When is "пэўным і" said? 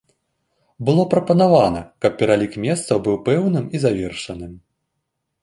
3.29-3.85